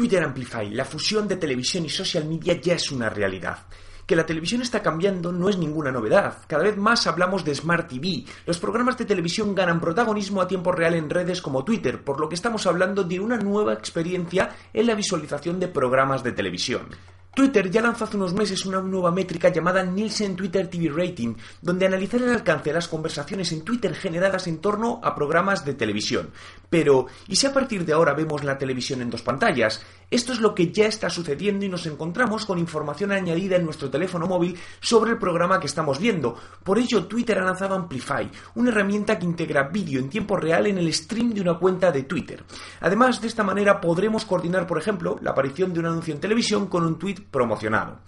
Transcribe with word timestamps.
Twitter 0.00 0.24
Amplify, 0.24 0.70
la 0.70 0.86
fusión 0.86 1.28
de 1.28 1.36
televisión 1.36 1.84
y 1.84 1.90
social 1.90 2.24
media 2.24 2.58
ya 2.58 2.72
es 2.72 2.90
una 2.90 3.10
realidad. 3.10 3.66
Que 4.06 4.16
la 4.16 4.24
televisión 4.24 4.62
está 4.62 4.80
cambiando 4.80 5.30
no 5.30 5.50
es 5.50 5.58
ninguna 5.58 5.92
novedad. 5.92 6.38
Cada 6.46 6.62
vez 6.62 6.78
más 6.78 7.06
hablamos 7.06 7.44
de 7.44 7.54
Smart 7.54 7.86
TV. 7.86 8.24
Los 8.46 8.58
programas 8.58 8.96
de 8.96 9.04
televisión 9.04 9.54
ganan 9.54 9.78
protagonismo 9.78 10.40
a 10.40 10.48
tiempo 10.48 10.72
real 10.72 10.94
en 10.94 11.10
redes 11.10 11.42
como 11.42 11.66
Twitter, 11.66 12.02
por 12.02 12.18
lo 12.18 12.30
que 12.30 12.34
estamos 12.34 12.66
hablando 12.66 13.04
de 13.04 13.20
una 13.20 13.36
nueva 13.36 13.74
experiencia 13.74 14.48
en 14.72 14.86
la 14.86 14.94
visualización 14.94 15.60
de 15.60 15.68
programas 15.68 16.22
de 16.22 16.32
televisión. 16.32 16.86
Twitter 17.32 17.70
ya 17.70 17.80
lanzó 17.80 18.04
hace 18.04 18.16
unos 18.16 18.34
meses 18.34 18.66
una 18.66 18.80
nueva 18.80 19.12
métrica 19.12 19.50
llamada 19.50 19.84
Nielsen 19.84 20.34
Twitter 20.34 20.66
TV 20.68 20.88
Rating, 20.88 21.34
donde 21.62 21.86
analizar 21.86 22.20
el 22.20 22.30
alcance 22.30 22.70
de 22.70 22.74
las 22.74 22.88
conversaciones 22.88 23.52
en 23.52 23.62
Twitter 23.62 23.94
generadas 23.94 24.48
en 24.48 24.58
torno 24.58 25.00
a 25.04 25.14
programas 25.14 25.64
de 25.64 25.74
televisión. 25.74 26.30
Pero, 26.70 27.06
¿y 27.26 27.36
si 27.36 27.46
a 27.46 27.52
partir 27.52 27.84
de 27.84 27.92
ahora 27.92 28.14
vemos 28.14 28.44
la 28.44 28.56
televisión 28.56 29.02
en 29.02 29.10
dos 29.10 29.22
pantallas? 29.22 29.84
Esto 30.08 30.32
es 30.32 30.40
lo 30.40 30.54
que 30.54 30.72
ya 30.72 30.86
está 30.86 31.10
sucediendo 31.10 31.64
y 31.64 31.68
nos 31.68 31.86
encontramos 31.86 32.46
con 32.46 32.58
información 32.58 33.12
añadida 33.12 33.56
en 33.56 33.64
nuestro 33.64 33.90
teléfono 33.90 34.26
móvil 34.26 34.58
sobre 34.80 35.10
el 35.10 35.18
programa 35.18 35.60
que 35.60 35.66
estamos 35.66 35.98
viendo. 35.98 36.36
Por 36.62 36.78
ello, 36.78 37.06
Twitter 37.06 37.38
ha 37.38 37.44
lanzado 37.44 37.74
Amplify, 37.74 38.30
una 38.54 38.70
herramienta 38.70 39.18
que 39.18 39.26
integra 39.26 39.68
vídeo 39.68 40.00
en 40.00 40.08
tiempo 40.08 40.36
real 40.36 40.66
en 40.66 40.78
el 40.78 40.92
stream 40.94 41.34
de 41.34 41.40
una 41.40 41.58
cuenta 41.58 41.90
de 41.90 42.04
Twitter. 42.04 42.44
Además, 42.80 43.20
de 43.20 43.28
esta 43.28 43.42
manera 43.42 43.80
podremos 43.80 44.24
coordinar, 44.24 44.66
por 44.66 44.78
ejemplo, 44.78 45.18
la 45.22 45.32
aparición 45.32 45.72
de 45.72 45.80
un 45.80 45.86
anuncio 45.86 46.14
en 46.14 46.20
televisión 46.20 46.66
con 46.66 46.84
un 46.84 46.98
tweet 46.98 47.16
promocionado. 47.30 47.98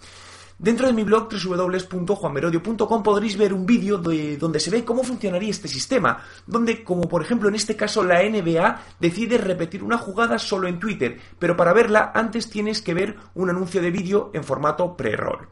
Dentro 0.63 0.87
de 0.87 0.93
mi 0.93 1.03
blog 1.03 1.27
www.juanmerodio.com 1.27 3.03
podréis 3.03 3.35
ver 3.35 3.53
un 3.53 3.65
vídeo 3.65 3.97
donde 3.97 4.61
se 4.61 4.71
ve 4.71 4.85
cómo 4.85 5.03
funcionaría 5.03 5.49
este 5.49 5.67
sistema, 5.67 6.23
donde, 6.47 6.85
como 6.85 7.09
por 7.09 7.21
ejemplo 7.21 7.49
en 7.49 7.55
este 7.55 7.75
caso 7.75 8.01
la 8.01 8.23
NBA 8.23 8.81
decide 8.97 9.37
repetir 9.37 9.83
una 9.83 9.97
jugada 9.97 10.39
solo 10.39 10.69
en 10.69 10.79
Twitter, 10.79 11.19
pero 11.37 11.57
para 11.57 11.73
verla 11.73 12.13
antes 12.15 12.49
tienes 12.49 12.81
que 12.81 12.93
ver 12.93 13.17
un 13.35 13.49
anuncio 13.49 13.81
de 13.81 13.91
vídeo 13.91 14.31
en 14.33 14.45
formato 14.45 14.95
pre-roll. 14.95 15.49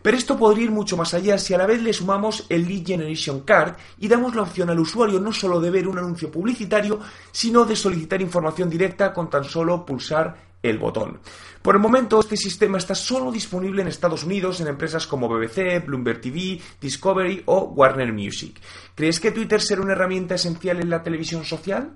Pero 0.00 0.16
esto 0.16 0.38
podría 0.38 0.64
ir 0.64 0.70
mucho 0.70 0.96
más 0.96 1.12
allá 1.12 1.36
si 1.36 1.52
a 1.52 1.58
la 1.58 1.66
vez 1.66 1.82
le 1.82 1.92
sumamos 1.92 2.46
el 2.48 2.66
Lead 2.66 2.86
Generation 2.86 3.40
Card 3.40 3.74
y 3.98 4.08
damos 4.08 4.34
la 4.34 4.42
opción 4.42 4.70
al 4.70 4.80
usuario 4.80 5.20
no 5.20 5.34
solo 5.34 5.60
de 5.60 5.70
ver 5.70 5.86
un 5.86 5.98
anuncio 5.98 6.30
publicitario, 6.30 7.00
sino 7.32 7.66
de 7.66 7.76
solicitar 7.76 8.22
información 8.22 8.70
directa 8.70 9.12
con 9.12 9.28
tan 9.28 9.44
solo 9.44 9.84
pulsar 9.84 10.53
el 10.64 10.78
botón. 10.78 11.20
Por 11.62 11.76
el 11.76 11.80
momento, 11.80 12.18
este 12.18 12.36
sistema 12.36 12.78
está 12.78 12.94
solo 12.94 13.30
disponible 13.30 13.82
en 13.82 13.88
Estados 13.88 14.24
Unidos 14.24 14.60
en 14.60 14.66
empresas 14.66 15.06
como 15.06 15.28
BBC, 15.28 15.84
Bloomberg 15.86 16.20
TV, 16.20 16.60
Discovery 16.80 17.42
o 17.46 17.72
Warner 17.76 18.12
Music. 18.12 18.60
¿Crees 18.94 19.20
que 19.20 19.30
Twitter 19.30 19.60
será 19.60 19.82
una 19.82 19.92
herramienta 19.92 20.34
esencial 20.34 20.80
en 20.80 20.90
la 20.90 21.02
televisión 21.02 21.44
social? 21.44 21.92